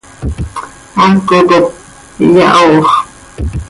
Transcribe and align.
Haaco 0.95 1.37
cop 1.49 1.65
iyahooxp. 2.25 2.91